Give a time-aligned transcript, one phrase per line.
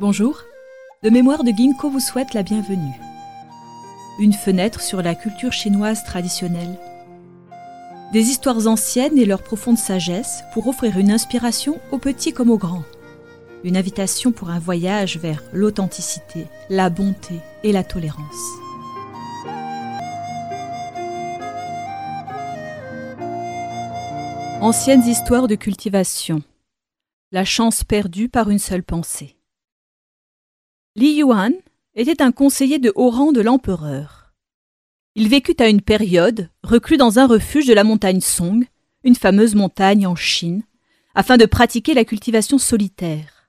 [0.00, 0.42] Bonjour,
[1.02, 2.98] le mémoire de Ginkgo vous souhaite la bienvenue.
[4.18, 6.78] Une fenêtre sur la culture chinoise traditionnelle.
[8.12, 12.58] Des histoires anciennes et leur profonde sagesse pour offrir une inspiration aux petits comme aux
[12.58, 12.84] grands.
[13.64, 18.22] Une invitation pour un voyage vers l'authenticité, la bonté et la tolérance.
[24.62, 26.42] Anciennes histoires de cultivation.
[27.30, 29.36] La chance perdue par une seule pensée.
[30.94, 31.54] Li Yuan
[31.94, 34.34] était un conseiller de haut rang de l'empereur.
[35.14, 38.66] Il vécut à une période reclus dans un refuge de la montagne Song,
[39.02, 40.64] une fameuse montagne en Chine,
[41.14, 43.48] afin de pratiquer la cultivation solitaire.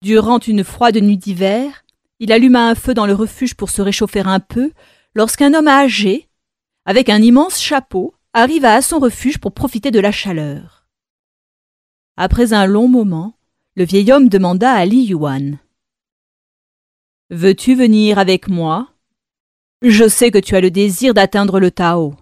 [0.00, 1.84] Durant une froide nuit d'hiver,
[2.18, 4.72] il alluma un feu dans le refuge pour se réchauffer un peu,
[5.14, 6.28] lorsqu'un homme âgé,
[6.86, 10.86] avec un immense chapeau, arriva à son refuge pour profiter de la chaleur.
[12.16, 13.34] Après un long moment,
[13.74, 15.58] le vieil homme demanda à Li Yuan.
[17.32, 18.92] Veux-tu venir avec moi?
[19.82, 22.16] Je sais que tu as le désir d'atteindre le Tao.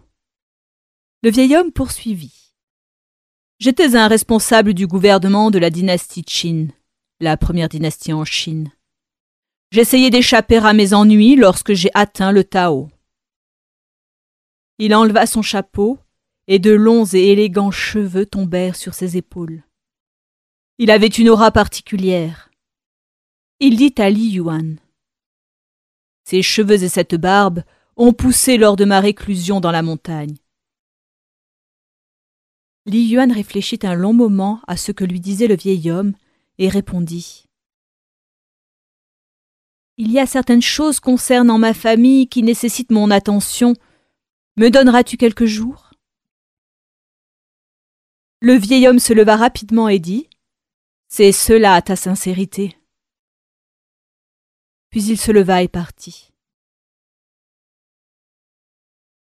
[1.23, 2.53] Le vieil homme poursuivit.
[3.59, 6.67] J'étais un responsable du gouvernement de la dynastie Qin,
[7.21, 8.71] la première dynastie en Chine.
[9.73, 12.91] J'essayais d'échapper à mes ennuis lorsque j'ai atteint le Tao.
[14.79, 15.99] Il enleva son chapeau,
[16.49, 19.63] et de longs et élégants cheveux tombèrent sur ses épaules.
[20.77, 22.51] Il avait une aura particulière.
[23.59, 24.77] Il dit à Li Yuan.
[26.29, 27.63] Ses cheveux et cette barbe
[27.97, 30.37] ont poussé lors de ma réclusion dans la montagne.
[32.85, 36.13] Li Yuan réfléchit un long moment à ce que lui disait le vieil homme
[36.59, 37.47] et répondit.
[39.97, 43.73] Il y a certaines choses concernant ma famille qui nécessitent mon attention.
[44.59, 45.95] Me donneras-tu quelques jours?
[48.41, 50.29] Le vieil homme se leva rapidement et dit
[51.09, 52.78] C'est cela ta sincérité.
[55.01, 56.33] Il se leva et partit.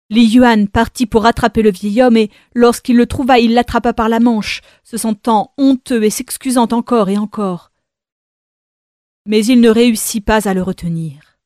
[0.09, 4.09] Li Yuan partit pour rattraper le vieil homme et, lorsqu'il le trouva, il l'attrapa par
[4.09, 7.71] la manche, se sentant honteux et s'excusant encore et encore.
[9.27, 11.39] Mais il ne réussit pas à le retenir.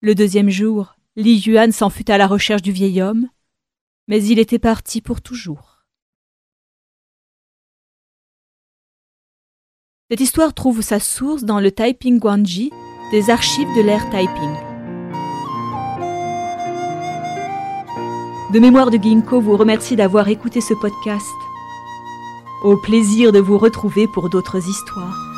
[0.00, 3.28] Le deuxième jour, Li Yuan s'en fut à la recherche du vieil homme,
[4.08, 5.84] mais il était parti pour toujours.
[10.10, 12.70] Cette histoire trouve sa source dans le Taiping Guanji
[13.10, 14.54] des archives de l'ère Taiping.
[18.52, 21.26] De mémoire de Ginkgo vous remercie d'avoir écouté ce podcast.
[22.62, 25.33] Au plaisir de vous retrouver pour d'autres histoires.